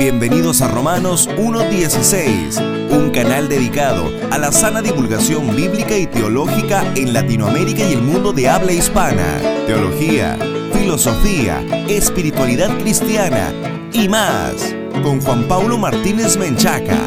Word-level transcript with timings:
Bienvenidos 0.00 0.62
a 0.62 0.68
Romanos 0.68 1.28
1.16, 1.36 2.90
un 2.90 3.10
canal 3.10 3.50
dedicado 3.50 4.10
a 4.30 4.38
la 4.38 4.50
sana 4.50 4.80
divulgación 4.80 5.54
bíblica 5.54 5.94
y 5.94 6.06
teológica 6.06 6.90
en 6.96 7.12
Latinoamérica 7.12 7.86
y 7.86 7.92
el 7.92 8.00
mundo 8.00 8.32
de 8.32 8.48
habla 8.48 8.72
hispana. 8.72 9.42
Teología, 9.66 10.38
filosofía, 10.72 11.60
espiritualidad 11.86 12.70
cristiana 12.78 13.52
y 13.92 14.08
más, 14.08 14.74
con 15.02 15.20
Juan 15.20 15.46
Paulo 15.46 15.76
Martínez 15.76 16.38
Menchaca. 16.38 16.98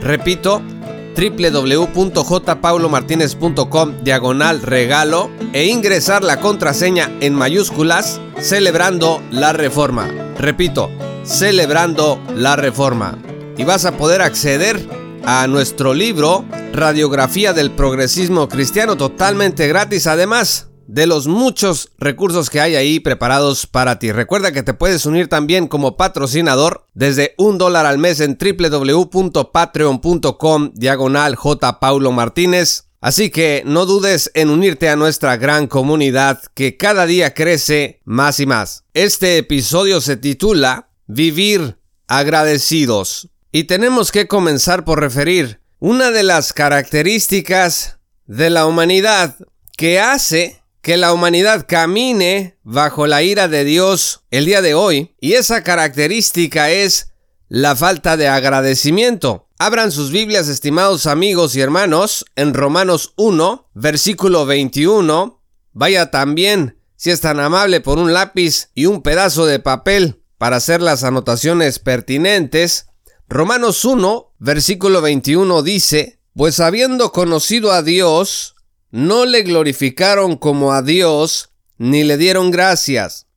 Repito, 0.00 0.62
www.jpaulomartinez.com 1.16 4.02
diagonal 4.02 4.62
regalo 4.62 5.30
e 5.52 5.66
ingresar 5.66 6.24
la 6.24 6.40
contraseña 6.40 7.10
en 7.20 7.34
mayúsculas 7.34 8.18
celebrando 8.40 9.22
la 9.30 9.52
reforma. 9.52 10.08
Repito, 10.38 10.88
celebrando 11.24 12.20
la 12.34 12.56
reforma. 12.56 13.18
Y 13.56 13.64
vas 13.64 13.84
a 13.84 13.96
poder 13.96 14.22
acceder 14.22 14.80
a 15.24 15.46
nuestro 15.46 15.94
libro 15.94 16.44
Radiografía 16.72 17.52
del 17.52 17.70
Progresismo 17.70 18.48
Cristiano 18.48 18.96
totalmente 18.96 19.68
gratis. 19.68 20.06
Además, 20.06 20.68
de 20.86 21.06
los 21.06 21.26
muchos 21.26 21.90
recursos 21.98 22.48
que 22.50 22.60
hay 22.60 22.76
ahí 22.76 23.00
preparados 23.00 23.66
para 23.66 23.98
ti. 23.98 24.12
Recuerda 24.12 24.52
que 24.52 24.62
te 24.62 24.74
puedes 24.74 25.06
unir 25.06 25.28
también 25.28 25.66
como 25.66 25.96
patrocinador 25.96 26.86
desde 26.92 27.34
un 27.38 27.56
dólar 27.56 27.86
al 27.86 27.96
mes 27.98 28.20
en 28.20 28.36
www.patreon.com 28.38 30.72
diagonal 30.74 31.36
J. 31.36 31.80
Paulo 31.80 32.12
Martínez. 32.12 32.88
Así 33.00 33.30
que 33.30 33.62
no 33.66 33.86
dudes 33.86 34.30
en 34.34 34.50
unirte 34.50 34.88
a 34.88 34.96
nuestra 34.96 35.36
gran 35.36 35.66
comunidad 35.66 36.40
que 36.54 36.76
cada 36.76 37.06
día 37.06 37.34
crece 37.34 38.00
más 38.04 38.38
y 38.38 38.46
más. 38.46 38.84
Este 38.94 39.38
episodio 39.38 40.00
se 40.00 40.16
titula 40.16 40.91
Vivir 41.14 41.76
agradecidos. 42.06 43.28
Y 43.52 43.64
tenemos 43.64 44.10
que 44.12 44.26
comenzar 44.28 44.82
por 44.86 44.98
referir 44.98 45.60
una 45.78 46.10
de 46.10 46.22
las 46.22 46.54
características 46.54 47.98
de 48.24 48.48
la 48.48 48.64
humanidad 48.64 49.36
que 49.76 50.00
hace 50.00 50.62
que 50.80 50.96
la 50.96 51.12
humanidad 51.12 51.66
camine 51.68 52.56
bajo 52.62 53.06
la 53.06 53.22
ira 53.22 53.46
de 53.46 53.64
Dios 53.64 54.22
el 54.30 54.46
día 54.46 54.62
de 54.62 54.72
hoy, 54.72 55.14
y 55.20 55.34
esa 55.34 55.62
característica 55.62 56.70
es 56.70 57.12
la 57.48 57.76
falta 57.76 58.16
de 58.16 58.28
agradecimiento. 58.28 59.50
Abran 59.58 59.92
sus 59.92 60.12
Biblias, 60.12 60.48
estimados 60.48 61.06
amigos 61.06 61.54
y 61.56 61.60
hermanos, 61.60 62.24
en 62.36 62.54
Romanos 62.54 63.12
1, 63.16 63.68
versículo 63.74 64.46
21. 64.46 65.42
Vaya 65.72 66.10
también, 66.10 66.78
si 66.96 67.10
es 67.10 67.20
tan 67.20 67.38
amable, 67.38 67.82
por 67.82 67.98
un 67.98 68.14
lápiz 68.14 68.70
y 68.74 68.86
un 68.86 69.02
pedazo 69.02 69.44
de 69.44 69.58
papel 69.60 70.21
para 70.42 70.56
hacer 70.56 70.82
las 70.82 71.04
anotaciones 71.04 71.78
pertinentes. 71.78 72.86
Romanos 73.28 73.84
1, 73.84 74.32
versículo 74.40 75.00
21 75.00 75.62
dice, 75.62 76.18
Pues 76.34 76.58
habiendo 76.58 77.12
conocido 77.12 77.70
a 77.70 77.82
Dios, 77.82 78.56
no 78.90 79.24
le 79.24 79.42
glorificaron 79.42 80.36
como 80.36 80.72
a 80.72 80.82
Dios, 80.82 81.50
ni 81.78 82.02
le 82.02 82.16
dieron 82.16 82.50
gracias, 82.50 83.28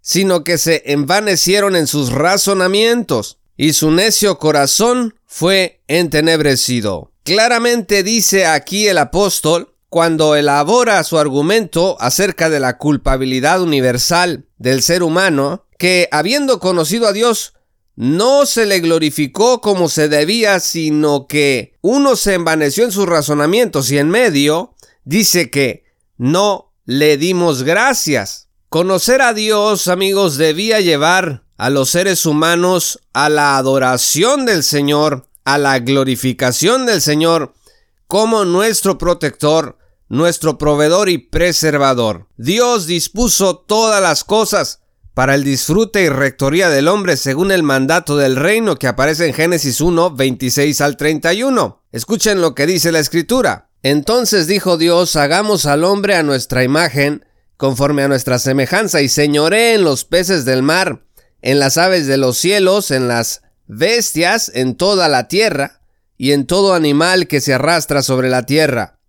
sino 0.00 0.42
que 0.42 0.56
se 0.56 0.82
envanecieron 0.86 1.76
en 1.76 1.86
sus 1.86 2.10
razonamientos, 2.10 3.36
y 3.58 3.74
su 3.74 3.90
necio 3.90 4.38
corazón 4.38 5.16
fue 5.26 5.82
entenebrecido. 5.86 7.12
Claramente 7.24 8.02
dice 8.02 8.46
aquí 8.46 8.88
el 8.88 8.96
apóstol, 8.96 9.73
cuando 9.94 10.34
elabora 10.34 11.04
su 11.04 11.20
argumento 11.20 11.96
acerca 12.00 12.50
de 12.50 12.58
la 12.58 12.78
culpabilidad 12.78 13.62
universal 13.62 14.44
del 14.58 14.82
ser 14.82 15.04
humano, 15.04 15.68
que 15.78 16.08
habiendo 16.10 16.58
conocido 16.58 17.06
a 17.06 17.12
Dios, 17.12 17.52
no 17.94 18.44
se 18.44 18.66
le 18.66 18.80
glorificó 18.80 19.60
como 19.60 19.88
se 19.88 20.08
debía, 20.08 20.58
sino 20.58 21.28
que 21.28 21.78
uno 21.80 22.16
se 22.16 22.34
envaneció 22.34 22.82
en 22.82 22.90
sus 22.90 23.06
razonamientos 23.06 23.88
y 23.92 23.98
en 23.98 24.10
medio 24.10 24.74
dice 25.04 25.48
que 25.48 25.84
no 26.16 26.72
le 26.84 27.16
dimos 27.16 27.62
gracias. 27.62 28.48
Conocer 28.70 29.22
a 29.22 29.32
Dios, 29.32 29.86
amigos, 29.86 30.38
debía 30.38 30.80
llevar 30.80 31.44
a 31.56 31.70
los 31.70 31.90
seres 31.90 32.26
humanos 32.26 32.98
a 33.12 33.28
la 33.28 33.56
adoración 33.56 34.44
del 34.44 34.64
Señor, 34.64 35.28
a 35.44 35.56
la 35.56 35.78
glorificación 35.78 36.84
del 36.84 37.00
Señor 37.00 37.54
como 38.08 38.44
nuestro 38.44 38.98
protector, 38.98 39.78
nuestro 40.14 40.58
proveedor 40.58 41.08
y 41.08 41.18
preservador. 41.18 42.28
Dios 42.36 42.86
dispuso 42.86 43.56
todas 43.56 44.00
las 44.00 44.24
cosas 44.24 44.80
para 45.12 45.34
el 45.34 45.44
disfrute 45.44 46.02
y 46.02 46.08
rectoría 46.08 46.68
del 46.68 46.88
hombre 46.88 47.16
según 47.16 47.52
el 47.52 47.62
mandato 47.62 48.16
del 48.16 48.36
reino 48.36 48.76
que 48.76 48.88
aparece 48.88 49.26
en 49.26 49.34
Génesis 49.34 49.80
1, 49.80 50.14
26 50.14 50.80
al 50.80 50.96
31. 50.96 51.82
Escuchen 51.92 52.40
lo 52.40 52.54
que 52.54 52.66
dice 52.66 52.92
la 52.92 52.98
escritura. 52.98 53.70
Entonces 53.82 54.46
dijo 54.46 54.76
Dios, 54.76 55.14
hagamos 55.16 55.66
al 55.66 55.84
hombre 55.84 56.16
a 56.16 56.22
nuestra 56.22 56.64
imagen, 56.64 57.26
conforme 57.56 58.02
a 58.02 58.08
nuestra 58.08 58.38
semejanza, 58.38 59.02
y 59.02 59.08
señoré 59.08 59.74
en 59.74 59.84
los 59.84 60.04
peces 60.04 60.44
del 60.44 60.62
mar, 60.62 61.04
en 61.42 61.58
las 61.58 61.76
aves 61.76 62.06
de 62.06 62.16
los 62.16 62.38
cielos, 62.38 62.90
en 62.90 63.08
las 63.08 63.42
bestias, 63.66 64.50
en 64.54 64.76
toda 64.76 65.08
la 65.08 65.28
tierra, 65.28 65.80
y 66.16 66.32
en 66.32 66.46
todo 66.46 66.74
animal 66.74 67.26
que 67.28 67.40
se 67.40 67.54
arrastra 67.54 68.02
sobre 68.02 68.30
la 68.30 68.46
tierra. 68.46 68.93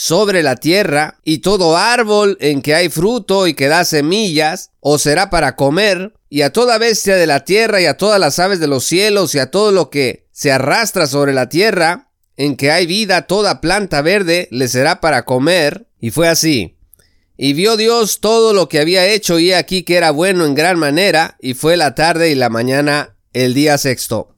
sobre 0.00 0.44
la 0.44 0.54
tierra, 0.54 1.18
y 1.24 1.38
todo 1.38 1.76
árbol 1.76 2.38
en 2.40 2.62
que 2.62 2.72
hay 2.72 2.88
fruto 2.88 3.48
y 3.48 3.54
que 3.54 3.66
da 3.66 3.84
semillas, 3.84 4.70
os 4.78 5.02
será 5.02 5.28
para 5.28 5.56
comer, 5.56 6.14
y 6.28 6.42
a 6.42 6.52
toda 6.52 6.78
bestia 6.78 7.16
de 7.16 7.26
la 7.26 7.44
tierra 7.44 7.80
y 7.80 7.86
a 7.86 7.96
todas 7.96 8.20
las 8.20 8.38
aves 8.38 8.60
de 8.60 8.68
los 8.68 8.84
cielos 8.84 9.34
y 9.34 9.40
a 9.40 9.50
todo 9.50 9.72
lo 9.72 9.90
que 9.90 10.28
se 10.30 10.52
arrastra 10.52 11.08
sobre 11.08 11.32
la 11.32 11.48
tierra, 11.48 12.12
en 12.36 12.54
que 12.54 12.70
hay 12.70 12.86
vida, 12.86 13.22
toda 13.22 13.60
planta 13.60 14.00
verde, 14.00 14.46
le 14.52 14.68
será 14.68 15.00
para 15.00 15.24
comer. 15.24 15.88
Y 15.98 16.12
fue 16.12 16.28
así. 16.28 16.78
Y 17.36 17.54
vio 17.54 17.76
Dios 17.76 18.20
todo 18.20 18.52
lo 18.52 18.68
que 18.68 18.78
había 18.78 19.04
hecho 19.04 19.40
y 19.40 19.52
aquí 19.52 19.82
que 19.82 19.96
era 19.96 20.12
bueno 20.12 20.46
en 20.46 20.54
gran 20.54 20.78
manera, 20.78 21.36
y 21.40 21.54
fue 21.54 21.76
la 21.76 21.96
tarde 21.96 22.30
y 22.30 22.36
la 22.36 22.50
mañana 22.50 23.16
el 23.32 23.52
día 23.52 23.76
sexto. 23.76 24.36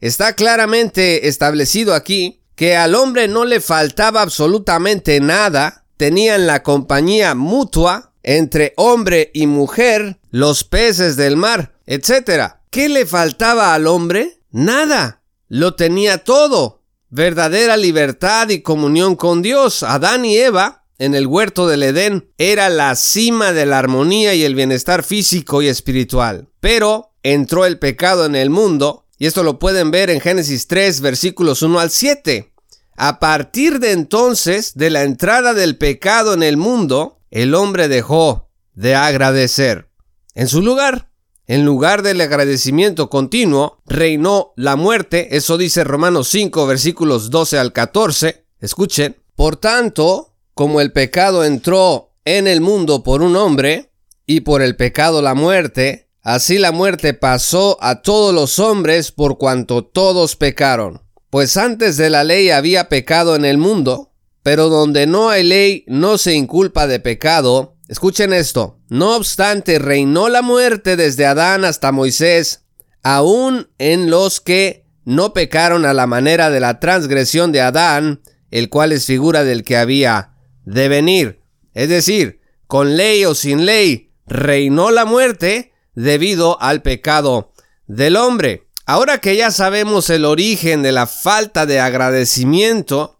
Está 0.00 0.32
claramente 0.32 1.28
establecido 1.28 1.92
aquí 1.92 2.45
que 2.56 2.74
al 2.76 2.94
hombre 2.94 3.28
no 3.28 3.44
le 3.44 3.60
faltaba 3.60 4.22
absolutamente 4.22 5.20
nada, 5.20 5.84
tenían 5.96 6.46
la 6.46 6.62
compañía 6.62 7.34
mutua 7.34 8.12
entre 8.22 8.72
hombre 8.76 9.30
y 9.34 9.46
mujer, 9.46 10.18
los 10.30 10.64
peces 10.64 11.16
del 11.16 11.36
mar, 11.36 11.74
etc. 11.86 12.54
¿Qué 12.70 12.88
le 12.88 13.06
faltaba 13.06 13.72
al 13.74 13.86
hombre? 13.86 14.40
Nada. 14.50 15.22
Lo 15.48 15.76
tenía 15.76 16.24
todo. 16.24 16.82
Verdadera 17.08 17.76
libertad 17.76 18.48
y 18.48 18.62
comunión 18.62 19.14
con 19.14 19.42
Dios. 19.42 19.84
Adán 19.84 20.24
y 20.24 20.36
Eva 20.36 20.82
en 20.98 21.14
el 21.14 21.26
huerto 21.26 21.68
del 21.68 21.82
Edén 21.82 22.30
era 22.38 22.68
la 22.68 22.94
cima 22.96 23.52
de 23.52 23.66
la 23.66 23.78
armonía 23.78 24.34
y 24.34 24.44
el 24.44 24.54
bienestar 24.54 25.04
físico 25.04 25.62
y 25.62 25.68
espiritual. 25.68 26.48
Pero 26.60 27.12
entró 27.22 27.64
el 27.66 27.78
pecado 27.78 28.24
en 28.24 28.34
el 28.34 28.50
mundo, 28.50 29.05
y 29.18 29.26
esto 29.26 29.42
lo 29.42 29.58
pueden 29.58 29.90
ver 29.90 30.10
en 30.10 30.20
Génesis 30.20 30.66
3, 30.66 31.00
versículos 31.00 31.62
1 31.62 31.78
al 31.80 31.90
7. 31.90 32.52
A 32.96 33.18
partir 33.18 33.78
de 33.78 33.92
entonces, 33.92 34.72
de 34.74 34.90
la 34.90 35.02
entrada 35.02 35.54
del 35.54 35.76
pecado 35.76 36.34
en 36.34 36.42
el 36.42 36.56
mundo, 36.56 37.20
el 37.30 37.54
hombre 37.54 37.88
dejó 37.88 38.50
de 38.74 38.94
agradecer. 38.94 39.90
En 40.34 40.48
su 40.48 40.62
lugar, 40.62 41.10
en 41.46 41.64
lugar 41.64 42.02
del 42.02 42.20
agradecimiento 42.20 43.08
continuo, 43.08 43.82
reinó 43.86 44.52
la 44.56 44.76
muerte, 44.76 45.36
eso 45.36 45.58
dice 45.58 45.84
Romanos 45.84 46.28
5 46.28 46.66
versículos 46.66 47.30
12 47.30 47.58
al 47.58 47.72
14. 47.72 48.46
Escuchen, 48.60 49.16
por 49.34 49.56
tanto, 49.56 50.34
como 50.54 50.80
el 50.80 50.92
pecado 50.92 51.44
entró 51.44 52.14
en 52.24 52.46
el 52.46 52.60
mundo 52.60 53.02
por 53.02 53.22
un 53.22 53.36
hombre, 53.36 53.92
y 54.26 54.40
por 54.40 54.60
el 54.60 54.76
pecado 54.76 55.22
la 55.22 55.34
muerte, 55.34 56.05
así 56.26 56.58
la 56.58 56.72
muerte 56.72 57.14
pasó 57.14 57.78
a 57.80 58.02
todos 58.02 58.34
los 58.34 58.58
hombres 58.58 59.12
por 59.12 59.38
cuanto 59.38 59.84
todos 59.84 60.34
pecaron. 60.34 61.02
Pues 61.30 61.56
antes 61.56 61.96
de 61.96 62.10
la 62.10 62.24
ley 62.24 62.50
había 62.50 62.88
pecado 62.88 63.36
en 63.36 63.44
el 63.44 63.58
mundo, 63.58 64.12
pero 64.42 64.68
donde 64.68 65.06
no 65.06 65.30
hay 65.30 65.44
ley 65.44 65.84
no 65.86 66.18
se 66.18 66.34
inculpa 66.34 66.88
de 66.88 66.98
pecado. 66.98 67.76
Escuchen 67.86 68.32
esto. 68.32 68.80
No 68.88 69.14
obstante, 69.14 69.78
reinó 69.78 70.28
la 70.28 70.42
muerte 70.42 70.96
desde 70.96 71.26
Adán 71.26 71.64
hasta 71.64 71.92
Moisés, 71.92 72.64
aún 73.04 73.68
en 73.78 74.10
los 74.10 74.40
que 74.40 74.84
no 75.04 75.32
pecaron 75.32 75.84
a 75.84 75.94
la 75.94 76.08
manera 76.08 76.50
de 76.50 76.58
la 76.58 76.80
transgresión 76.80 77.52
de 77.52 77.60
Adán, 77.60 78.20
el 78.50 78.68
cual 78.68 78.90
es 78.90 79.06
figura 79.06 79.44
del 79.44 79.62
que 79.62 79.76
había 79.76 80.32
de 80.64 80.88
venir. 80.88 81.40
Es 81.72 81.88
decir, 81.88 82.40
con 82.66 82.96
ley 82.96 83.24
o 83.24 83.36
sin 83.36 83.64
ley, 83.64 84.10
reinó 84.26 84.90
la 84.90 85.04
muerte 85.04 85.72
debido 85.96 86.62
al 86.62 86.82
pecado 86.82 87.52
del 87.88 88.14
hombre. 88.14 88.68
Ahora 88.84 89.18
que 89.18 89.34
ya 89.34 89.50
sabemos 89.50 90.10
el 90.10 90.24
origen 90.24 90.82
de 90.82 90.92
la 90.92 91.08
falta 91.08 91.66
de 91.66 91.80
agradecimiento, 91.80 93.18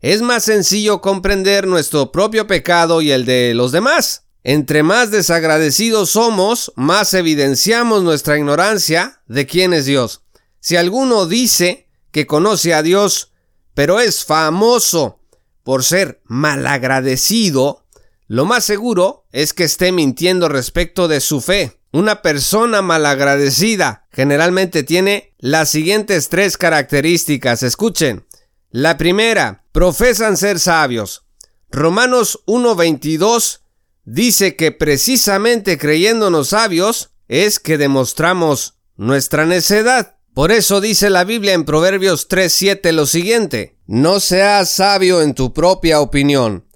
es 0.00 0.22
más 0.22 0.42
sencillo 0.42 1.00
comprender 1.00 1.68
nuestro 1.68 2.10
propio 2.10 2.48
pecado 2.48 3.00
y 3.00 3.12
el 3.12 3.24
de 3.24 3.54
los 3.54 3.70
demás. 3.70 4.24
Entre 4.42 4.82
más 4.82 5.10
desagradecidos 5.10 6.10
somos, 6.10 6.72
más 6.76 7.14
evidenciamos 7.14 8.02
nuestra 8.02 8.36
ignorancia 8.36 9.22
de 9.26 9.46
quién 9.46 9.72
es 9.72 9.86
Dios. 9.86 10.22
Si 10.60 10.76
alguno 10.76 11.26
dice 11.26 11.88
que 12.10 12.26
conoce 12.26 12.74
a 12.74 12.82
Dios, 12.82 13.32
pero 13.72 14.00
es 14.00 14.24
famoso 14.24 15.20
por 15.62 15.84
ser 15.84 16.20
malagradecido, 16.24 17.86
lo 18.26 18.44
más 18.44 18.64
seguro 18.64 19.26
es 19.32 19.54
que 19.54 19.64
esté 19.64 19.92
mintiendo 19.92 20.48
respecto 20.48 21.08
de 21.08 21.20
su 21.20 21.40
fe. 21.40 21.80
Una 21.94 22.22
persona 22.22 22.82
malagradecida 22.82 24.08
generalmente 24.10 24.82
tiene 24.82 25.32
las 25.38 25.70
siguientes 25.70 26.28
tres 26.28 26.58
características. 26.58 27.62
Escuchen. 27.62 28.26
La 28.72 28.96
primera, 28.96 29.64
profesan 29.70 30.36
ser 30.36 30.58
sabios. 30.58 31.24
Romanos 31.70 32.42
1.22 32.48 33.60
dice 34.02 34.56
que 34.56 34.72
precisamente 34.72 35.78
creyéndonos 35.78 36.48
sabios 36.48 37.12
es 37.28 37.60
que 37.60 37.78
demostramos 37.78 38.74
nuestra 38.96 39.46
necedad. 39.46 40.16
Por 40.34 40.50
eso 40.50 40.80
dice 40.80 41.10
la 41.10 41.22
Biblia 41.22 41.52
en 41.52 41.64
Proverbios 41.64 42.28
3.7 42.28 42.90
lo 42.90 43.06
siguiente, 43.06 43.78
no 43.86 44.18
seas 44.18 44.68
sabio 44.68 45.22
en 45.22 45.32
tu 45.32 45.52
propia 45.52 46.00
opinión, 46.00 46.66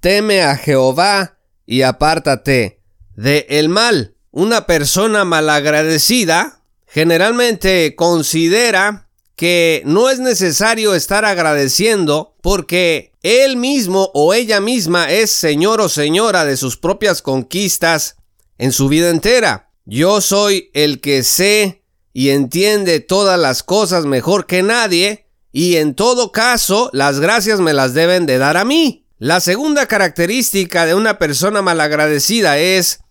teme 0.00 0.42
a 0.42 0.56
Jehová 0.56 1.38
y 1.64 1.82
apártate 1.82 2.82
de 3.14 3.46
el 3.50 3.68
mal. 3.68 4.13
Una 4.36 4.66
persona 4.66 5.24
malagradecida 5.24 6.60
generalmente 6.88 7.94
considera 7.94 9.08
que 9.36 9.80
no 9.86 10.10
es 10.10 10.18
necesario 10.18 10.96
estar 10.96 11.24
agradeciendo 11.24 12.34
porque 12.42 13.12
él 13.22 13.56
mismo 13.56 14.10
o 14.12 14.34
ella 14.34 14.60
misma 14.60 15.08
es 15.08 15.30
señor 15.30 15.80
o 15.80 15.88
señora 15.88 16.44
de 16.44 16.56
sus 16.56 16.76
propias 16.76 17.22
conquistas 17.22 18.16
en 18.58 18.72
su 18.72 18.88
vida 18.88 19.10
entera. 19.10 19.70
Yo 19.84 20.20
soy 20.20 20.68
el 20.74 21.00
que 21.00 21.22
sé 21.22 21.84
y 22.12 22.30
entiende 22.30 22.98
todas 22.98 23.38
las 23.38 23.62
cosas 23.62 24.04
mejor 24.04 24.46
que 24.46 24.64
nadie, 24.64 25.28
y 25.52 25.76
en 25.76 25.94
todo 25.94 26.32
caso 26.32 26.90
las 26.92 27.20
gracias 27.20 27.60
me 27.60 27.72
las 27.72 27.94
deben 27.94 28.26
de 28.26 28.38
dar 28.38 28.56
a 28.56 28.64
mí. 28.64 29.06
La 29.16 29.38
segunda 29.38 29.86
característica 29.86 30.86
de 30.86 30.96
una 30.96 31.20
persona 31.20 31.62
malagradecida 31.62 32.58
es 32.58 33.03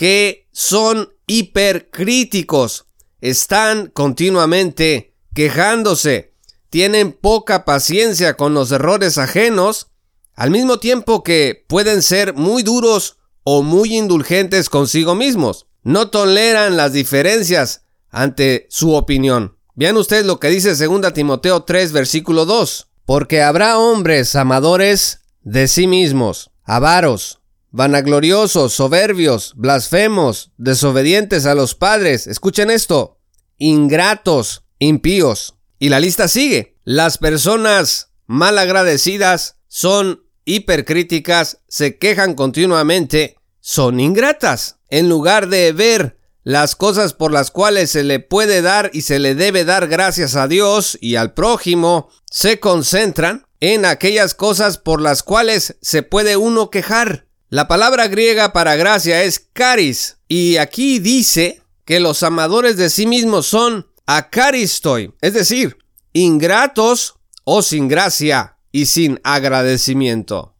que 0.00 0.48
son 0.50 1.10
hipercríticos, 1.26 2.86
están 3.20 3.88
continuamente 3.88 5.14
quejándose, 5.34 6.32
tienen 6.70 7.12
poca 7.12 7.66
paciencia 7.66 8.34
con 8.38 8.54
los 8.54 8.72
errores 8.72 9.18
ajenos, 9.18 9.88
al 10.32 10.52
mismo 10.52 10.78
tiempo 10.78 11.22
que 11.22 11.66
pueden 11.68 12.00
ser 12.00 12.32
muy 12.32 12.62
duros 12.62 13.18
o 13.44 13.62
muy 13.62 13.94
indulgentes 13.94 14.70
consigo 14.70 15.14
mismos. 15.14 15.66
No 15.82 16.08
toleran 16.08 16.78
las 16.78 16.94
diferencias, 16.94 17.82
ante 18.08 18.68
su 18.70 18.94
opinión. 18.94 19.58
Vean 19.74 19.98
ustedes 19.98 20.24
lo 20.24 20.40
que 20.40 20.48
dice 20.48 20.74
2 20.74 21.12
Timoteo 21.12 21.64
3, 21.64 21.92
versículo 21.92 22.46
2. 22.46 22.88
Porque 23.04 23.42
habrá 23.42 23.76
hombres 23.76 24.34
amadores 24.34 25.20
de 25.42 25.68
sí 25.68 25.86
mismos, 25.86 26.52
avaros, 26.64 27.39
vanagloriosos, 27.70 28.72
soberbios, 28.72 29.52
blasfemos, 29.56 30.52
desobedientes 30.56 31.46
a 31.46 31.54
los 31.54 31.74
padres. 31.74 32.26
Escuchen 32.26 32.70
esto. 32.70 33.18
Ingratos, 33.58 34.64
impíos. 34.78 35.56
Y 35.78 35.88
la 35.88 36.00
lista 36.00 36.28
sigue. 36.28 36.78
Las 36.84 37.18
personas 37.18 38.12
mal 38.26 38.58
agradecidas 38.58 39.56
son 39.68 40.24
hipercríticas, 40.44 41.58
se 41.68 41.98
quejan 41.98 42.34
continuamente, 42.34 43.36
son 43.60 44.00
ingratas. 44.00 44.76
En 44.88 45.08
lugar 45.08 45.48
de 45.48 45.72
ver 45.72 46.18
las 46.42 46.74
cosas 46.74 47.12
por 47.12 47.32
las 47.32 47.50
cuales 47.50 47.90
se 47.90 48.02
le 48.02 48.18
puede 48.18 48.62
dar 48.62 48.90
y 48.92 49.02
se 49.02 49.18
le 49.18 49.34
debe 49.34 49.64
dar 49.64 49.88
gracias 49.88 50.34
a 50.36 50.48
Dios 50.48 50.98
y 51.00 51.16
al 51.16 51.34
prójimo 51.34 52.08
se 52.30 52.58
concentran 52.58 53.46
en 53.60 53.84
aquellas 53.84 54.34
cosas 54.34 54.78
por 54.78 55.00
las 55.00 55.22
cuales 55.22 55.76
se 55.82 56.02
puede 56.02 56.36
uno 56.36 56.70
quejar. 56.70 57.26
La 57.52 57.66
palabra 57.66 58.06
griega 58.06 58.52
para 58.52 58.76
gracia 58.76 59.24
es 59.24 59.40
caris 59.52 60.18
y 60.28 60.58
aquí 60.58 61.00
dice 61.00 61.60
que 61.84 61.98
los 61.98 62.22
amadores 62.22 62.76
de 62.76 62.88
sí 62.90 63.08
mismos 63.08 63.46
son 63.46 63.88
acaristoi, 64.06 65.12
es 65.20 65.34
decir, 65.34 65.76
ingratos 66.12 67.16
o 67.42 67.62
sin 67.62 67.88
gracia 67.88 68.56
y 68.70 68.86
sin 68.86 69.18
agradecimiento. 69.24 70.54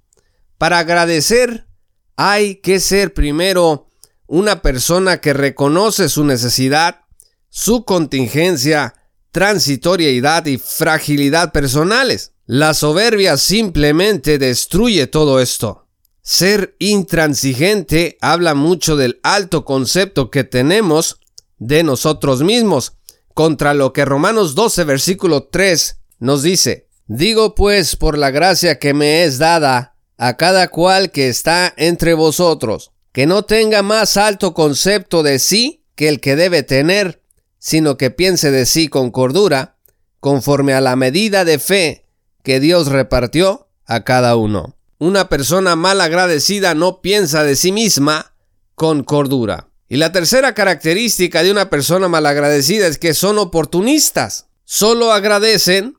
Para 0.58 0.80
agradecer 0.80 1.68
hay 2.16 2.56
que 2.56 2.80
ser 2.80 3.14
primero 3.14 3.86
una 4.26 4.60
persona 4.60 5.20
que 5.20 5.32
reconoce 5.32 6.08
su 6.08 6.24
necesidad, 6.24 7.02
su 7.50 7.84
contingencia, 7.84 8.94
transitoriedad 9.30 10.44
y 10.46 10.58
fragilidad 10.58 11.52
personales. 11.52 12.32
La 12.46 12.74
soberbia 12.74 13.36
simplemente 13.36 14.38
destruye 14.38 15.06
todo 15.06 15.38
esto. 15.38 15.79
Ser 16.22 16.76
intransigente 16.78 18.18
habla 18.20 18.54
mucho 18.54 18.96
del 18.96 19.20
alto 19.22 19.64
concepto 19.64 20.30
que 20.30 20.44
tenemos 20.44 21.20
de 21.58 21.82
nosotros 21.82 22.42
mismos, 22.42 22.92
contra 23.34 23.74
lo 23.74 23.92
que 23.92 24.04
Romanos 24.04 24.54
12 24.54 24.84
versículo 24.84 25.44
3 25.44 25.98
nos 26.18 26.42
dice, 26.42 26.88
Digo 27.06 27.54
pues 27.54 27.96
por 27.96 28.16
la 28.16 28.30
gracia 28.30 28.78
que 28.78 28.94
me 28.94 29.24
es 29.24 29.38
dada 29.38 29.96
a 30.16 30.36
cada 30.36 30.68
cual 30.68 31.10
que 31.10 31.28
está 31.28 31.72
entre 31.76 32.14
vosotros, 32.14 32.92
que 33.12 33.26
no 33.26 33.44
tenga 33.44 33.82
más 33.82 34.16
alto 34.16 34.54
concepto 34.54 35.22
de 35.22 35.38
sí 35.38 35.84
que 35.96 36.08
el 36.08 36.20
que 36.20 36.36
debe 36.36 36.62
tener, 36.62 37.22
sino 37.58 37.96
que 37.96 38.10
piense 38.10 38.50
de 38.50 38.64
sí 38.64 38.88
con 38.88 39.10
cordura, 39.10 39.76
conforme 40.20 40.72
a 40.74 40.80
la 40.80 40.94
medida 40.94 41.44
de 41.44 41.58
fe 41.58 42.06
que 42.42 42.60
Dios 42.60 42.88
repartió 42.88 43.68
a 43.86 44.04
cada 44.04 44.36
uno. 44.36 44.76
Una 45.00 45.30
persona 45.30 45.76
mal 45.76 46.02
agradecida 46.02 46.74
no 46.74 47.00
piensa 47.00 47.42
de 47.42 47.56
sí 47.56 47.72
misma 47.72 48.34
con 48.74 49.02
cordura. 49.02 49.70
Y 49.88 49.96
la 49.96 50.12
tercera 50.12 50.52
característica 50.52 51.42
de 51.42 51.50
una 51.50 51.70
persona 51.70 52.06
mal 52.06 52.26
agradecida 52.26 52.86
es 52.86 52.98
que 52.98 53.14
son 53.14 53.38
oportunistas. 53.38 54.48
Solo 54.66 55.10
agradecen 55.10 55.96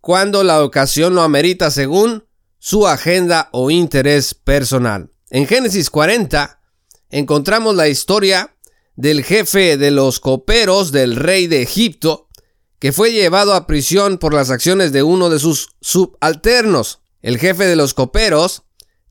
cuando 0.00 0.44
la 0.44 0.62
ocasión 0.62 1.16
lo 1.16 1.22
amerita 1.22 1.72
según 1.72 2.26
su 2.60 2.86
agenda 2.86 3.48
o 3.50 3.72
interés 3.72 4.34
personal. 4.34 5.10
En 5.30 5.48
Génesis 5.48 5.90
40 5.90 6.60
encontramos 7.10 7.74
la 7.74 7.88
historia 7.88 8.54
del 8.94 9.24
jefe 9.24 9.76
de 9.76 9.90
los 9.90 10.20
coperos 10.20 10.92
del 10.92 11.16
rey 11.16 11.48
de 11.48 11.60
Egipto, 11.60 12.28
que 12.78 12.92
fue 12.92 13.10
llevado 13.10 13.52
a 13.52 13.66
prisión 13.66 14.18
por 14.18 14.32
las 14.32 14.50
acciones 14.50 14.92
de 14.92 15.02
uno 15.02 15.28
de 15.28 15.40
sus 15.40 15.70
subalternos. 15.80 17.00
El 17.24 17.38
jefe 17.38 17.64
de 17.64 17.74
los 17.74 17.94
coperos 17.94 18.64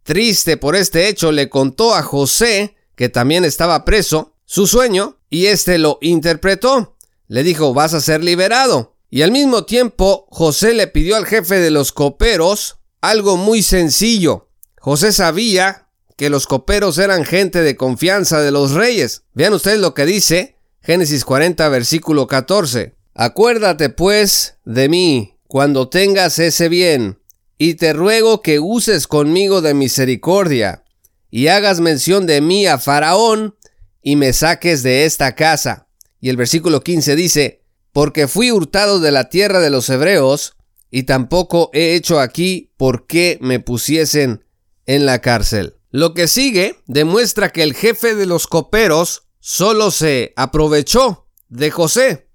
triste 0.03 0.55
por 0.55 0.75
este 0.75 1.08
hecho, 1.08 1.32
le 1.32 1.50
contó 1.50 1.96
a 1.96 2.03
José, 2.03 2.75
que 2.96 3.10
también 3.10 3.43
estaba 3.43 3.86
preso, 3.86 4.36
su 4.46 4.67
sueño, 4.67 5.17
y 5.32 5.48
éste 5.48 5.79
lo 5.79 5.98
interpretó. 6.00 6.96
Le 7.27 7.41
dijo, 7.41 7.74
vas 7.74 7.96
a 7.96 8.01
ser 8.01 8.24
liberado. 8.24 8.96
Y 9.10 9.24
al 9.24 9.32
mismo 9.32 9.65
tiempo, 9.65 10.27
José 10.29 10.75
le 10.75 10.86
pidió 10.86 11.15
al 11.15 11.25
jefe 11.25 11.55
de 11.55 11.72
los 11.72 11.91
coperos 11.91 12.77
algo 13.01 13.36
muy 13.36 13.63
sencillo. 13.63 14.48
José 14.79 15.12
sabía 15.12 15.88
que 16.15 16.29
los 16.29 16.46
coperos 16.46 17.00
eran 17.00 17.25
gente 17.25 17.63
de 17.63 17.75
confianza 17.75 18.41
de 18.41 18.51
los 18.51 18.74
reyes. 18.74 19.24
Vean 19.34 19.53
ustedes 19.53 19.79
lo 19.79 19.96
que 19.96 20.05
dice 20.05 20.55
Génesis 20.84 21.25
40, 21.25 21.67
versículo 21.70 22.27
14. 22.27 22.93
Acuérdate 23.15 23.89
pues 23.89 24.58
de 24.65 24.88
mí 24.88 25.34
cuando 25.48 25.89
tengas 25.89 26.38
ese 26.38 26.70
bien, 26.70 27.20
y 27.57 27.75
te 27.75 27.93
ruego 27.93 28.41
que 28.41 28.60
uses 28.60 29.07
conmigo 29.07 29.62
de 29.62 29.74
misericordia, 29.74 30.83
y 31.29 31.48
hagas 31.48 31.79
mención 31.79 32.27
de 32.27 32.41
mí 32.41 32.67
a 32.67 32.77
Faraón, 32.77 33.55
y 34.01 34.15
me 34.15 34.33
saques 34.33 34.83
de 34.83 35.05
esta 35.05 35.36
casa. 35.36 35.88
Y 36.19 36.29
el 36.29 36.38
versículo 36.38 36.81
15 36.81 37.15
dice, 37.15 37.63
porque 37.91 38.27
fui 38.27 38.51
hurtado 38.51 39.00
de 39.00 39.12
la 39.12 39.29
tierra 39.29 39.60
de 39.60 39.69
los 39.69 39.89
hebreos, 39.89 40.55
y 40.91 41.03
tampoco 41.03 41.69
he 41.74 41.95
hecho 41.95 42.19
aquí 42.19 42.72
por 42.77 43.07
qué 43.07 43.39
me 43.41 43.60
pusiesen 43.60 44.43
en 44.86 45.05
la 45.05 45.22
cárcel. 45.22 45.77
Lo 45.89 46.13
que 46.13 46.27
sigue 46.27 46.77
demuestra 46.86 47.50
que 47.50 47.63
el 47.63 47.74
jefe 47.74 48.15
de 48.15 48.25
los 48.25 48.48
coperos 48.48 49.24
solo 49.39 49.91
se 49.91 50.33
aprovechó 50.36 51.27
de 51.50 51.72
José. 51.72 52.29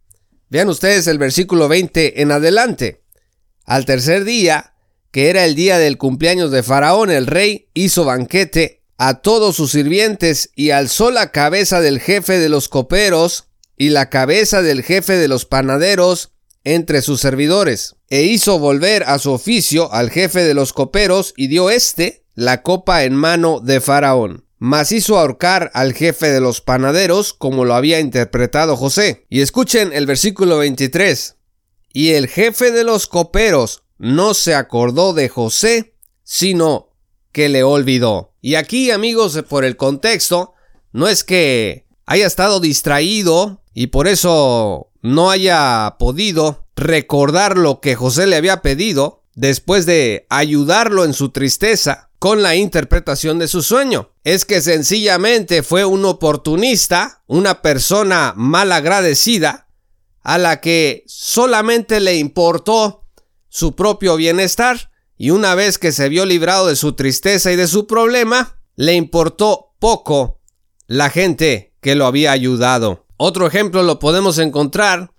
Vean 0.48 0.68
ustedes 0.68 1.06
el 1.06 1.18
versículo 1.18 1.68
20 1.68 2.22
en 2.22 2.32
adelante. 2.32 3.04
Al 3.64 3.84
tercer 3.84 4.24
día, 4.24 4.74
que 5.10 5.30
era 5.30 5.44
el 5.44 5.54
día 5.54 5.78
del 5.78 5.98
cumpleaños 5.98 6.50
de 6.50 6.62
Faraón, 6.62 7.10
el 7.10 7.26
rey 7.26 7.68
hizo 7.74 8.04
banquete 8.04 8.82
a 8.98 9.20
todos 9.20 9.56
sus 9.56 9.70
sirvientes 9.70 10.50
y 10.54 10.70
alzó 10.70 11.10
la 11.10 11.30
cabeza 11.30 11.80
del 11.80 12.00
jefe 12.00 12.38
de 12.38 12.48
los 12.48 12.68
coperos 12.68 13.48
y 13.76 13.90
la 13.90 14.10
cabeza 14.10 14.60
del 14.60 14.82
jefe 14.82 15.14
de 15.14 15.28
los 15.28 15.44
panaderos 15.44 16.32
entre 16.64 17.00
sus 17.00 17.20
servidores, 17.20 17.96
e 18.10 18.24
hizo 18.24 18.58
volver 18.58 19.04
a 19.04 19.18
su 19.18 19.32
oficio 19.32 19.92
al 19.92 20.10
jefe 20.10 20.42
de 20.42 20.54
los 20.54 20.72
coperos 20.72 21.32
y 21.36 21.46
dio 21.46 21.70
éste 21.70 22.24
la 22.34 22.62
copa 22.62 23.04
en 23.04 23.14
mano 23.14 23.60
de 23.60 23.80
Faraón. 23.80 24.44
Mas 24.58 24.90
hizo 24.90 25.18
ahorcar 25.18 25.70
al 25.72 25.94
jefe 25.94 26.30
de 26.30 26.40
los 26.40 26.60
panaderos 26.60 27.32
como 27.32 27.64
lo 27.64 27.74
había 27.74 28.00
interpretado 28.00 28.76
José. 28.76 29.24
Y 29.30 29.40
escuchen 29.40 29.92
el 29.92 30.04
versículo 30.06 30.58
23. 30.58 31.36
Y 31.92 32.10
el 32.10 32.26
jefe 32.26 32.72
de 32.72 32.82
los 32.82 33.06
coperos 33.06 33.84
no 33.98 34.34
se 34.34 34.54
acordó 34.54 35.12
de 35.12 35.28
José, 35.28 35.94
sino 36.24 36.88
que 37.32 37.48
le 37.48 37.62
olvidó. 37.62 38.34
Y 38.40 38.54
aquí, 38.54 38.90
amigos, 38.90 39.42
por 39.48 39.64
el 39.64 39.76
contexto, 39.76 40.54
no 40.92 41.08
es 41.08 41.24
que 41.24 41.86
haya 42.06 42.26
estado 42.26 42.60
distraído 42.60 43.62
y 43.74 43.88
por 43.88 44.08
eso 44.08 44.90
no 45.02 45.30
haya 45.30 45.96
podido 45.98 46.66
recordar 46.74 47.58
lo 47.58 47.80
que 47.80 47.94
José 47.94 48.26
le 48.26 48.36
había 48.36 48.62
pedido 48.62 49.24
después 49.34 49.86
de 49.86 50.26
ayudarlo 50.30 51.04
en 51.04 51.12
su 51.12 51.30
tristeza 51.30 52.10
con 52.18 52.42
la 52.42 52.56
interpretación 52.56 53.38
de 53.38 53.48
su 53.48 53.62
sueño. 53.62 54.10
Es 54.24 54.44
que 54.44 54.60
sencillamente 54.60 55.62
fue 55.62 55.84
un 55.84 56.04
oportunista, 56.04 57.22
una 57.26 57.62
persona 57.62 58.34
mal 58.36 58.72
agradecida, 58.72 59.68
a 60.22 60.38
la 60.38 60.60
que 60.60 61.04
solamente 61.06 62.00
le 62.00 62.16
importó 62.16 63.07
su 63.48 63.74
propio 63.74 64.16
bienestar 64.16 64.90
y 65.16 65.30
una 65.30 65.54
vez 65.54 65.78
que 65.78 65.92
se 65.92 66.08
vio 66.08 66.24
librado 66.24 66.68
de 66.68 66.76
su 66.76 66.92
tristeza 66.92 67.50
y 67.50 67.56
de 67.56 67.66
su 67.66 67.86
problema, 67.86 68.60
le 68.76 68.94
importó 68.94 69.74
poco 69.78 70.40
la 70.86 71.10
gente 71.10 71.74
que 71.80 71.96
lo 71.96 72.06
había 72.06 72.32
ayudado. 72.32 73.06
Otro 73.16 73.46
ejemplo 73.46 73.82
lo 73.82 73.98
podemos 73.98 74.38
encontrar 74.38 75.10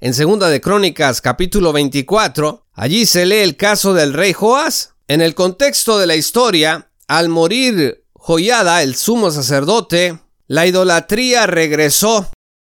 en 0.00 0.14
Segunda 0.14 0.48
de 0.48 0.60
Crónicas 0.60 1.20
capítulo 1.20 1.72
24. 1.72 2.66
Allí 2.72 3.06
se 3.06 3.24
lee 3.24 3.36
el 3.36 3.56
caso 3.56 3.94
del 3.94 4.12
rey 4.12 4.32
Joás. 4.32 4.94
En 5.08 5.20
el 5.20 5.34
contexto 5.36 5.98
de 5.98 6.06
la 6.06 6.16
historia, 6.16 6.90
al 7.06 7.28
morir 7.28 8.04
Joyada, 8.12 8.82
el 8.82 8.96
sumo 8.96 9.30
sacerdote, 9.30 10.18
la 10.48 10.66
idolatría 10.66 11.46
regresó. 11.46 12.28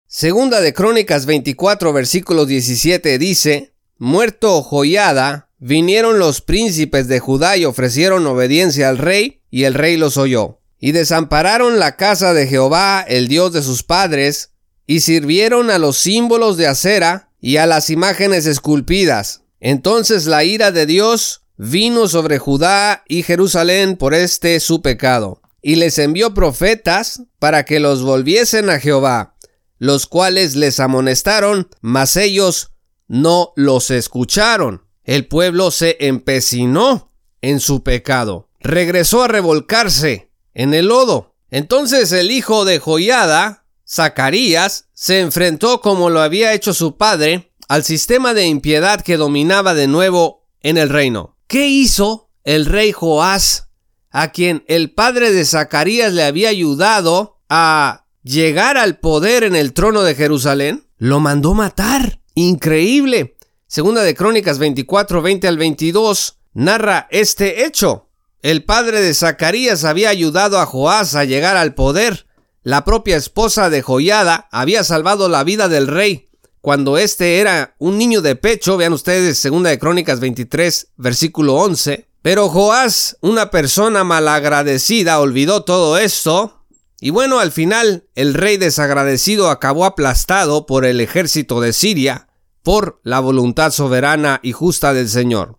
Segunda 0.07 0.61
de 0.61 0.73
Crónicas 0.73 1.26
24 1.26 1.92
versículo 1.92 2.47
17 2.47 3.19
dice, 3.19 3.70
Muerto 4.02 4.62
Joyada, 4.62 5.50
vinieron 5.59 6.19
los 6.19 6.40
príncipes 6.40 7.07
de 7.07 7.21
Judá 7.21 7.59
y 7.59 7.66
ofrecieron 7.66 8.26
obediencia 8.26 8.88
al 8.88 8.97
rey, 8.97 9.42
y 9.50 9.64
el 9.64 9.75
rey 9.75 9.99
los 9.99 10.16
oyó. 10.16 10.61
Y 10.78 10.92
desampararon 10.92 11.78
la 11.78 11.97
casa 11.97 12.33
de 12.33 12.47
Jehová, 12.47 13.04
el 13.07 13.28
Dios 13.28 13.52
de 13.52 13.61
sus 13.61 13.83
padres, 13.83 14.52
y 14.87 15.00
sirvieron 15.00 15.69
a 15.69 15.76
los 15.78 15.99
símbolos 15.99 16.57
de 16.57 16.66
acera 16.66 17.28
y 17.42 17.59
a 17.59 17.66
las 17.66 17.90
imágenes 17.90 18.47
esculpidas. 18.47 19.42
Entonces 19.61 20.25
la 20.25 20.45
ira 20.45 20.73
de 20.73 20.87
Dios 20.87 21.42
vino 21.59 22.09
sobre 22.09 22.38
Judá 22.38 23.04
y 23.07 23.23
Jerusalén 23.23 23.99
por 23.99 24.14
este 24.14 24.61
su 24.61 24.80
pecado, 24.80 25.42
y 25.61 25.75
les 25.75 25.99
envió 25.99 26.33
profetas 26.33 27.25
para 27.38 27.66
que 27.66 27.80
los 27.80 28.02
volviesen 28.02 28.71
a 28.71 28.80
Jehová, 28.80 29.37
los 29.76 30.07
cuales 30.07 30.57
les 30.57 30.80
amonestaron, 30.80 31.69
mas 31.83 32.16
ellos 32.16 32.71
no 33.11 33.52
los 33.57 33.90
escucharon. 33.90 34.85
El 35.02 35.26
pueblo 35.26 35.73
se 35.73 35.97
empecinó 35.99 37.12
en 37.43 37.59
su 37.59 37.83
pecado, 37.83 38.49
regresó 38.61 39.25
a 39.25 39.29
revolcarse 39.29 40.31
en 40.55 40.75
el 40.75 40.87
lodo. 40.87 41.35
Entonces 41.50 42.12
el 42.12 42.31
hijo 42.31 42.64
de 42.64 42.79
Joiada 42.79 43.67
Zacarías 43.85 44.87
se 44.93 45.19
enfrentó 45.19 45.81
como 45.81 46.09
lo 46.09 46.21
había 46.21 46.52
hecho 46.52 46.73
su 46.73 46.97
padre 46.97 47.52
al 47.67 47.83
sistema 47.83 48.33
de 48.33 48.47
impiedad 48.47 49.00
que 49.00 49.17
dominaba 49.17 49.75
de 49.75 49.88
nuevo 49.88 50.47
en 50.61 50.79
el 50.79 50.88
reino. 50.88 51.37
¿Qué 51.49 51.67
hizo 51.67 52.31
el 52.45 52.64
rey 52.67 52.93
Joás, 52.93 53.71
a 54.12 54.31
quien 54.31 54.64
el 54.69 54.93
padre 54.93 55.33
de 55.33 55.45
Zacarías 55.45 56.12
le 56.12 56.23
había 56.23 56.50
ayudado 56.50 57.40
a 57.49 58.07
llegar 58.23 58.76
al 58.76 58.99
poder 58.99 59.43
en 59.43 59.57
el 59.57 59.73
trono 59.73 60.02
de 60.02 60.14
Jerusalén? 60.14 60.87
Lo 60.97 61.19
mandó 61.19 61.55
matar. 61.55 62.20
Increíble. 62.43 63.37
Segunda 63.67 64.03
de 64.03 64.15
Crónicas 64.15 64.59
24, 64.59 65.21
20 65.21 65.47
al 65.47 65.59
22 65.59 66.39
narra 66.55 67.07
este 67.11 67.67
hecho. 67.67 68.09
El 68.41 68.65
padre 68.65 69.03
de 69.03 69.13
Zacarías 69.13 69.85
había 69.85 70.09
ayudado 70.09 70.59
a 70.59 70.65
Joás 70.65 71.15
a 71.15 71.25
llegar 71.25 71.59
al 71.59 71.75
poder 71.75 72.27
la 72.63 72.85
propia 72.87 73.17
esposa 73.17 73.69
de 73.69 73.83
Joyada 73.83 74.49
había 74.53 74.85
salvado 74.85 75.29
la 75.29 75.45
vida 75.45 75.69
del 75.69 75.87
rey 75.87 76.31
cuando 76.63 76.97
éste 76.97 77.41
era 77.41 77.75
un 77.79 77.99
niño 77.99 78.23
de 78.23 78.37
pecho, 78.37 78.77
vean 78.79 78.95
ustedes 78.95 79.39
segunda 79.39 79.69
de 79.69 79.79
Crónicas 79.79 80.21
23, 80.21 80.93
versículo 80.97 81.57
11. 81.57 82.07
Pero 82.23 82.49
Joás, 82.49 83.17
una 83.21 83.51
persona 83.51 84.05
malagradecida, 84.05 85.21
olvidó 85.21 85.65
todo 85.65 85.97
esto. 85.97 86.65
Y 87.01 87.11
bueno, 87.11 87.39
al 87.39 87.51
final, 87.51 88.05
el 88.15 88.35
rey 88.35 88.59
desagradecido 88.59 89.49
acabó 89.49 89.87
aplastado 89.87 90.67
por 90.67 90.85
el 90.85 91.01
ejército 91.01 91.63
de 91.63 91.73
Siria, 91.73 92.29
por 92.62 93.00
la 93.05 93.21
voluntad 93.21 93.71
soberana 93.71 94.40
y 94.43 94.52
justa 94.52 94.93
del 94.93 95.09
Señor. 95.09 95.59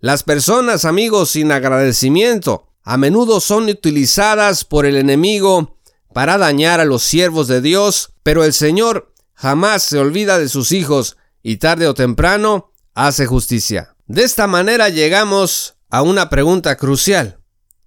Las 0.00 0.22
personas, 0.22 0.84
amigos, 0.84 1.30
sin 1.30 1.52
agradecimiento, 1.52 2.68
a 2.82 2.96
menudo 2.96 3.40
son 3.40 3.64
utilizadas 3.64 4.64
por 4.64 4.86
el 4.86 4.96
enemigo 4.96 5.78
para 6.14 6.38
dañar 6.38 6.80
a 6.80 6.84
los 6.84 7.02
siervos 7.02 7.48
de 7.48 7.60
Dios, 7.60 8.14
pero 8.22 8.44
el 8.44 8.52
Señor 8.52 9.12
jamás 9.34 9.82
se 9.82 9.98
olvida 9.98 10.38
de 10.38 10.48
sus 10.48 10.72
hijos 10.72 11.16
y 11.42 11.58
tarde 11.58 11.86
o 11.86 11.94
temprano 11.94 12.72
hace 12.94 13.26
justicia. 13.26 13.94
De 14.06 14.22
esta 14.22 14.46
manera 14.46 14.88
llegamos 14.88 15.76
a 15.90 16.02
una 16.02 16.30
pregunta 16.30 16.76
crucial. 16.76 17.40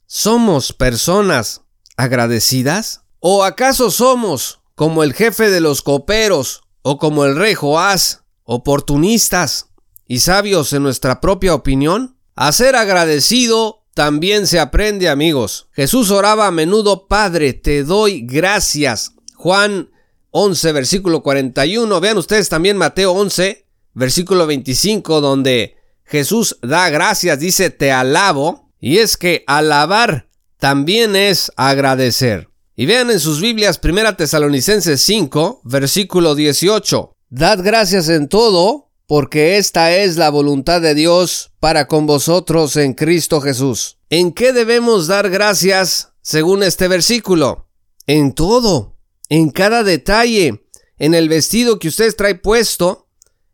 ¿Somos 0.06 0.74
personas 0.74 1.62
agradecidas? 1.98 3.02
¿O 3.20 3.44
acaso 3.44 3.92
somos, 3.92 4.62
como 4.76 5.04
el 5.04 5.14
jefe 5.14 5.50
de 5.50 5.62
los 5.62 5.82
coperos 5.82 6.64
o 6.82 6.98
como 6.98 7.26
el 7.26 7.36
rey 7.36 7.54
Joás, 7.54 8.21
oportunistas 8.52 9.68
y 10.08 10.20
sabios 10.20 10.74
en 10.74 10.84
nuestra 10.84 11.22
propia 11.22 11.56
opinión? 11.56 12.18
A 12.36 12.52
ser 12.52 12.76
agradecido 12.76 13.86
también 13.94 14.46
se 14.46 14.60
aprende, 14.60 15.08
amigos. 15.08 15.70
Jesús 15.72 16.12
oraba 16.12 16.48
a 16.48 16.52
menudo, 16.52 17.08
Padre, 17.08 17.54
te 17.54 17.86
doy 17.86 18.22
gracias. 18.22 19.14
Juan 19.36 19.90
11, 20.32 20.72
versículo 20.74 21.24
41. 21.24 22.02
Vean 22.02 22.18
ustedes 22.18 22.50
también 22.50 22.76
Mateo 22.76 23.14
11, 23.14 23.66
versículo 23.94 24.46
25, 24.48 25.22
donde 25.22 25.78
Jesús 26.04 26.58
da 26.62 26.90
gracias, 26.90 27.40
dice, 27.40 27.70
te 27.70 27.94
alabo. 27.94 28.70
Y 28.82 28.98
es 28.98 29.16
que 29.16 29.46
alabar 29.48 30.28
también 30.58 31.16
es 31.16 31.54
agradecer. 31.56 32.50
Y 32.76 32.86
vean 32.86 33.12
en 33.12 33.20
sus 33.20 33.40
Biblias 33.40 33.80
1 33.82 34.16
Tesalonicenses 34.18 35.02
5, 35.02 35.62
versículo 35.64 36.36
18. 36.36 37.16
Dad 37.34 37.60
gracias 37.64 38.10
en 38.10 38.28
todo 38.28 38.92
porque 39.08 39.56
esta 39.56 39.96
es 39.96 40.18
la 40.18 40.30
voluntad 40.30 40.82
de 40.82 40.94
Dios 40.94 41.54
para 41.62 41.88
con 41.88 42.06
vosotros 42.06 42.76
en 42.76 42.94
Cristo 42.94 43.40
Jesús. 43.40 44.00
¿En 44.10 44.34
qué 44.34 44.52
debemos 44.52 45.08
dar 45.08 45.30
gracias 45.30 46.10
según 46.22 46.62
este 46.62 46.90
versículo? 46.90 47.70
En 48.06 48.34
todo, 48.34 48.98
en 49.30 49.50
cada 49.50 49.86
detalle, 49.86 50.66
en 51.00 51.14
el 51.14 51.30
vestido 51.30 51.80
que 51.80 51.88
usted 51.88 52.14
trae 52.18 52.36
puesto, 52.36 53.08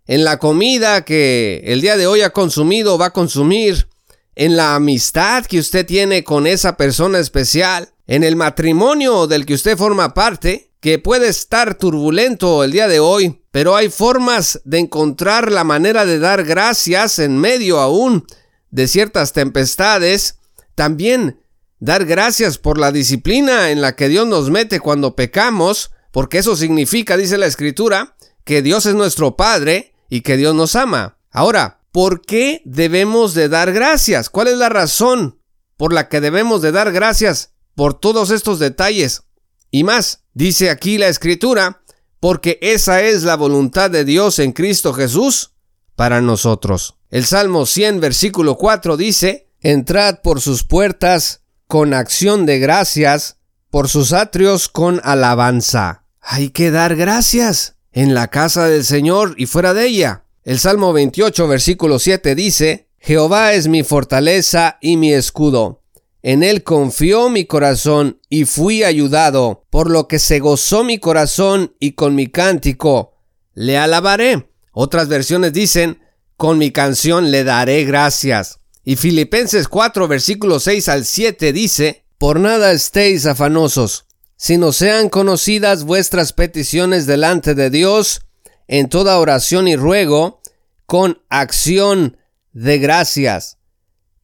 en 0.07 0.23
la 0.23 0.39
comida 0.39 1.05
que 1.05 1.61
el 1.65 1.81
día 1.81 1.97
de 1.97 2.07
hoy 2.07 2.21
ha 2.21 2.31
consumido 2.31 2.95
o 2.95 2.97
va 2.97 3.07
a 3.07 3.13
consumir, 3.13 3.89
en 4.33 4.55
la 4.55 4.73
amistad 4.73 5.45
que 5.45 5.59
usted 5.59 5.85
tiene 5.85 6.23
con 6.23 6.47
esa 6.47 6.77
persona 6.77 7.19
especial, 7.19 7.93
en 8.07 8.23
el 8.23 8.37
matrimonio 8.37 9.27
del 9.27 9.45
que 9.45 9.53
usted 9.53 9.77
forma 9.77 10.15
parte, 10.15 10.66
que 10.79 10.99
puede 10.99 11.27
estar 11.27 11.75
turbulento 11.75 12.63
el 12.63 12.71
día 12.71 12.87
de 12.87 12.99
hoy, 12.99 13.41
pero 13.51 13.75
hay 13.75 13.89
formas 13.89 14.61
de 14.63 14.79
encontrar 14.79 15.51
la 15.51 15.63
manera 15.63 16.05
de 16.05 16.19
dar 16.19 16.43
gracias 16.43 17.19
en 17.19 17.37
medio 17.37 17.79
aún 17.79 18.25
de 18.69 18.87
ciertas 18.87 19.33
tempestades. 19.33 20.39
También 20.75 21.41
dar 21.79 22.05
gracias 22.05 22.57
por 22.57 22.77
la 22.77 22.91
disciplina 22.91 23.71
en 23.71 23.81
la 23.81 23.95
que 23.95 24.09
Dios 24.09 24.27
nos 24.27 24.49
mete 24.49 24.79
cuando 24.79 25.15
pecamos, 25.15 25.91
porque 26.11 26.37
eso 26.37 26.55
significa, 26.55 27.17
dice 27.17 27.37
la 27.37 27.47
Escritura, 27.47 28.15
que 28.43 28.61
Dios 28.61 28.85
es 28.85 28.95
nuestro 28.95 29.35
Padre 29.35 29.93
y 30.09 30.21
que 30.21 30.37
Dios 30.37 30.55
nos 30.55 30.75
ama. 30.75 31.17
Ahora, 31.31 31.81
¿por 31.91 32.21
qué 32.21 32.61
debemos 32.65 33.33
de 33.33 33.49
dar 33.49 33.73
gracias? 33.73 34.29
¿Cuál 34.29 34.47
es 34.47 34.57
la 34.57 34.69
razón 34.69 35.39
por 35.75 35.93
la 35.93 36.07
que 36.09 36.21
debemos 36.21 36.61
de 36.61 36.71
dar 36.71 36.91
gracias 36.91 37.53
por 37.75 37.99
todos 37.99 38.31
estos 38.31 38.59
detalles? 38.59 39.23
Y 39.71 39.83
más, 39.83 40.23
dice 40.33 40.69
aquí 40.69 40.97
la 40.97 41.07
Escritura, 41.07 41.81
porque 42.19 42.57
esa 42.61 43.01
es 43.01 43.23
la 43.23 43.35
voluntad 43.35 43.91
de 43.91 44.05
Dios 44.05 44.39
en 44.39 44.51
Cristo 44.51 44.93
Jesús 44.93 45.51
para 45.95 46.21
nosotros. 46.21 46.95
El 47.09 47.25
Salmo 47.25 47.65
100, 47.65 47.99
versículo 47.99 48.55
4 48.57 48.97
dice, 48.97 49.47
Entrad 49.61 50.21
por 50.21 50.41
sus 50.41 50.63
puertas 50.63 51.41
con 51.67 51.93
acción 51.93 52.45
de 52.45 52.59
gracias, 52.59 53.37
por 53.69 53.89
sus 53.89 54.13
atrios 54.13 54.69
con 54.69 55.01
alabanza. 55.03 56.03
Hay 56.21 56.49
que 56.49 56.71
dar 56.71 56.95
gracias 56.95 57.75
en 57.91 58.13
la 58.13 58.27
casa 58.27 58.67
del 58.67 58.85
Señor 58.85 59.35
y 59.37 59.45
fuera 59.45 59.73
de 59.73 59.87
ella. 59.87 60.23
El 60.43 60.59
Salmo 60.59 60.93
28, 60.93 61.47
versículo 61.47 61.99
7 61.99 62.35
dice, 62.35 62.87
Jehová 62.99 63.53
es 63.53 63.67
mi 63.67 63.83
fortaleza 63.83 64.77
y 64.81 64.97
mi 64.97 65.13
escudo. 65.13 65.81
En 66.27 66.43
él 66.43 66.63
confió 66.63 67.29
mi 67.29 67.45
corazón 67.45 68.19
y 68.27 68.43
fui 68.43 68.83
ayudado, 68.83 69.65
por 69.69 69.89
lo 69.89 70.09
que 70.09 70.19
se 70.19 70.39
gozó 70.39 70.83
mi 70.83 70.99
corazón 70.99 71.73
y 71.79 71.93
con 71.93 72.15
mi 72.15 72.27
cántico 72.27 73.13
le 73.53 73.77
alabaré. 73.77 74.51
Otras 74.73 75.07
versiones 75.07 75.53
dicen, 75.53 76.01
con 76.35 76.57
mi 76.57 76.71
canción 76.71 77.31
le 77.31 77.45
daré 77.45 77.85
gracias. 77.85 78.59
Y 78.83 78.97
Filipenses 78.97 79.69
4 79.69 80.09
versículos 80.09 80.63
6 80.63 80.89
al 80.89 81.05
7 81.05 81.53
dice, 81.53 82.03
por 82.17 82.41
nada 82.41 82.73
estéis 82.73 83.25
afanosos, 83.25 84.05
sino 84.35 84.73
sean 84.73 85.07
conocidas 85.07 85.85
vuestras 85.85 86.33
peticiones 86.33 87.05
delante 87.05 87.55
de 87.55 87.69
Dios 87.69 88.19
en 88.67 88.89
toda 88.89 89.17
oración 89.17 89.69
y 89.69 89.77
ruego, 89.77 90.41
con 90.85 91.21
acción 91.29 92.17
de 92.51 92.79
gracias 92.79 93.56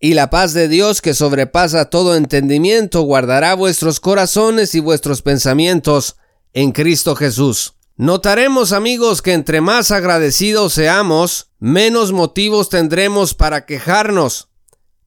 y 0.04 0.16
la 0.16 0.30
paz 0.30 0.52
de 0.52 0.68
Dios 0.68 1.02
que 1.02 1.14
sobrepasa 1.14 1.90
todo 1.90 2.18
entendimiento 2.18 3.04
guardará 3.04 3.54
vuestros 3.54 4.02
corazones 4.02 4.76
y 4.76 4.82
vuestros 4.82 5.22
pensamientos 5.22 6.18
en 6.52 6.74
Cristo 6.74 7.16
Jesús. 7.16 7.76
Notaremos 7.96 8.74
amigos 8.74 9.22
que 9.22 9.32
entre 9.32 9.62
más 9.62 9.92
agradecidos 9.92 10.74
seamos, 10.74 11.52
menos 11.58 12.12
motivos 12.12 12.68
tendremos 12.68 13.34
para 13.34 13.66
quejarnos, 13.66 14.50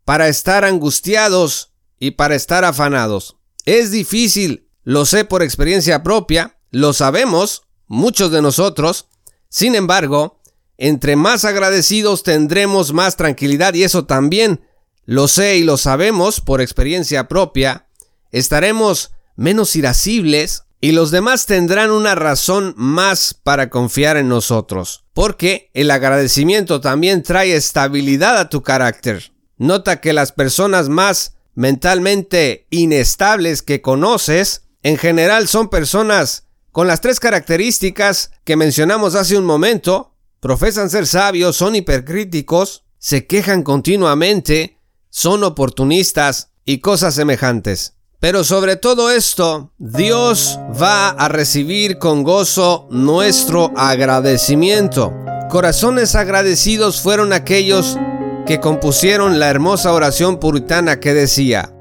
para 0.06 0.28
estar 0.28 0.64
angustiados 0.64 1.74
y 1.98 2.12
para 2.12 2.34
estar 2.34 2.64
afanados. 2.64 3.36
Es 3.66 3.90
difícil, 3.90 4.70
lo 4.82 5.04
sé 5.04 5.26
por 5.26 5.42
experiencia 5.42 6.02
propia, 6.02 6.56
lo 6.70 6.94
sabemos, 6.94 7.64
muchos 7.86 8.30
de 8.30 8.40
nosotros, 8.40 9.08
sin 9.50 9.74
embargo, 9.74 10.40
entre 10.78 11.16
más 11.16 11.44
agradecidos 11.44 12.22
tendremos 12.22 12.94
más 12.94 13.16
tranquilidad 13.16 13.74
y 13.74 13.84
eso 13.84 14.06
también 14.06 14.62
lo 15.06 15.28
sé 15.28 15.56
y 15.56 15.62
lo 15.62 15.76
sabemos 15.76 16.40
por 16.40 16.60
experiencia 16.60 17.28
propia, 17.28 17.86
estaremos 18.32 19.12
menos 19.36 19.74
irascibles 19.76 20.64
y 20.80 20.92
los 20.92 21.10
demás 21.10 21.46
tendrán 21.46 21.90
una 21.90 22.14
razón 22.14 22.74
más 22.76 23.34
para 23.34 23.70
confiar 23.70 24.16
en 24.16 24.28
nosotros, 24.28 25.04
porque 25.14 25.70
el 25.74 25.90
agradecimiento 25.90 26.80
también 26.80 27.22
trae 27.22 27.54
estabilidad 27.56 28.36
a 28.38 28.50
tu 28.50 28.62
carácter. 28.62 29.32
Nota 29.56 30.00
que 30.00 30.12
las 30.12 30.32
personas 30.32 30.88
más 30.88 31.36
mentalmente 31.54 32.66
inestables 32.70 33.62
que 33.62 33.80
conoces, 33.80 34.62
en 34.82 34.98
general 34.98 35.48
son 35.48 35.70
personas 35.70 36.46
con 36.72 36.86
las 36.86 37.00
tres 37.00 37.20
características 37.20 38.32
que 38.44 38.56
mencionamos 38.56 39.14
hace 39.14 39.38
un 39.38 39.46
momento, 39.46 40.14
profesan 40.40 40.90
ser 40.90 41.06
sabios, 41.06 41.56
son 41.56 41.74
hipercríticos, 41.74 42.84
se 42.98 43.26
quejan 43.26 43.62
continuamente, 43.62 44.75
son 45.10 45.44
oportunistas 45.44 46.50
y 46.64 46.78
cosas 46.78 47.14
semejantes. 47.14 47.94
Pero 48.18 48.44
sobre 48.44 48.76
todo 48.76 49.10
esto, 49.10 49.72
Dios 49.78 50.58
va 50.80 51.10
a 51.10 51.28
recibir 51.28 51.98
con 51.98 52.22
gozo 52.22 52.88
nuestro 52.90 53.72
agradecimiento. 53.76 55.12
Corazones 55.50 56.14
agradecidos 56.14 57.00
fueron 57.00 57.32
aquellos 57.32 57.98
que 58.46 58.58
compusieron 58.58 59.38
la 59.38 59.48
hermosa 59.48 59.92
oración 59.92 60.38
puritana 60.38 60.98
que 60.98 61.12
decía, 61.12 61.72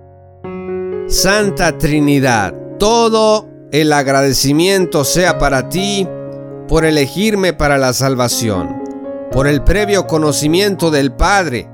Santa 1.08 1.78
Trinidad, 1.78 2.54
todo 2.80 3.48
el 3.72 3.94
agradecimiento 3.94 5.04
sea 5.06 5.38
para 5.38 5.70
ti 5.70 6.08
por 6.68 6.84
elegirme 6.84 7.54
para 7.54 7.78
la 7.78 7.94
salvación, 7.94 8.84
por 9.32 9.48
el 9.48 9.64
previo 9.64 10.08
conocimiento 10.08 10.92
del 10.92 11.14
Padre, 11.14 11.70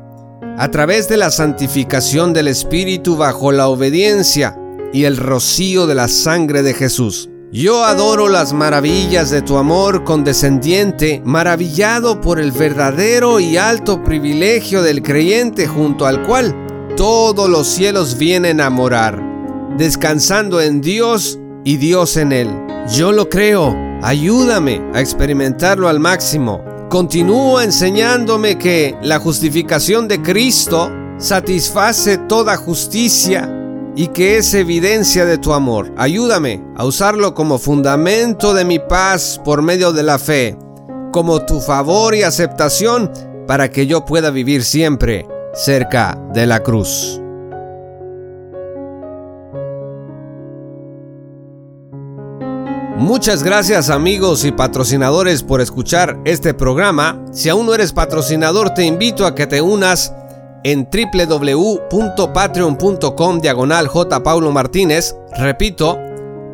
a 0.58 0.70
través 0.72 1.08
de 1.08 1.18
la 1.18 1.32
santificación 1.32 2.34
del 2.34 2.48
Espíritu 2.48 3.16
bajo 3.16 3.52
la 3.52 3.68
obediencia 3.68 4.58
y 4.94 5.06
el 5.06 5.18
rocío 5.18 5.88
de 5.88 5.96
la 5.96 6.08
sangre 6.08 6.64
de 6.64 6.74
Jesús. 6.74 7.30
Yo 7.52 7.84
adoro 7.84 8.30
las 8.30 8.54
maravillas 8.54 9.30
de 9.30 9.42
tu 9.42 9.58
amor 9.58 10.06
condescendiente, 10.06 11.22
maravillado 11.26 12.22
por 12.22 12.40
el 12.40 12.52
verdadero 12.52 13.42
y 13.42 13.58
alto 13.58 14.04
privilegio 14.04 14.82
del 14.82 15.02
creyente 15.02 15.68
junto 15.68 16.06
al 16.06 16.26
cual 16.26 16.56
todos 16.96 17.50
los 17.50 17.68
cielos 17.68 18.18
vienen 18.18 18.62
a 18.62 18.70
morar, 18.70 19.22
descansando 19.78 20.62
en 20.62 20.80
Dios 20.80 21.40
y 21.66 21.76
Dios 21.76 22.16
en 22.16 22.32
él. 22.32 22.50
Yo 22.96 23.12
lo 23.12 23.28
creo, 23.28 23.76
ayúdame 24.02 24.82
a 24.94 25.02
experimentarlo 25.02 25.90
al 25.90 26.00
máximo 26.00 26.71
Continúa 26.91 27.63
enseñándome 27.63 28.58
que 28.58 28.97
la 29.01 29.17
justificación 29.17 30.10
de 30.10 30.21
Cristo 30.21 30.91
satisface 31.19 32.17
toda 32.17 32.58
justicia 32.58 33.49
y 33.95 34.08
que 34.08 34.36
es 34.36 34.54
evidencia 34.54 35.25
de 35.25 35.38
tu 35.38 35.54
amor. 35.54 35.93
Ayúdame 35.95 36.62
a 36.75 36.84
usarlo 36.84 37.34
como 37.34 37.60
fundamento 37.60 38.54
de 38.54 38.65
mi 38.65 38.80
paz 38.80 39.39
por 39.41 39.62
medio 39.62 39.93
de 39.93 40.04
la 40.04 40.19
fe, 40.19 40.58
como 41.13 41.45
tu 41.45 41.62
favor 41.62 42.13
y 42.13 42.23
aceptación 42.23 43.10
para 43.47 43.71
que 43.71 43.88
yo 43.88 44.04
pueda 44.04 44.30
vivir 44.30 44.62
siempre 44.65 45.25
cerca 45.54 46.21
de 46.34 46.45
la 46.45 46.62
cruz. 46.62 47.21
Muchas 53.02 53.42
gracias 53.42 53.90
amigos 53.90 54.46
y 54.46 54.52
patrocinadores 54.52 55.42
por 55.42 55.60
escuchar 55.60 56.20
este 56.24 56.54
programa. 56.54 57.20
Si 57.32 57.50
aún 57.50 57.66
no 57.66 57.74
eres 57.74 57.94
patrocinador, 57.94 58.76
te 58.76 58.86
invito 58.86 59.26
a 59.26 59.34
que 59.34 59.48
te 59.48 59.60
unas 59.60 60.14
en 60.64 60.88
www.patreon.com 60.88 63.42
diagonal 63.42 63.88
J. 63.88 64.22
Paulo 64.22 64.52
Martínez. 64.52 65.16
Repito, 65.36 65.98